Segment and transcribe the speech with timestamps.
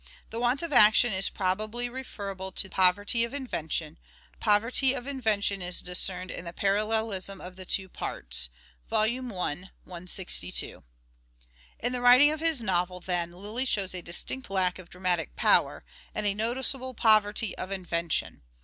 [0.31, 3.99] The want of action is probably referrable to poverty of invention....
[4.39, 8.49] Poverty of invention is discerned in the parallelism of the two parts"
[8.89, 9.03] (Vol.
[9.03, 9.19] I.
[9.83, 10.83] 162).
[11.77, 15.85] In the writing of his novel, then, Lyly shows a distinct lack of dramatic power,
[16.15, 18.41] and a noticeable" poverty of invention."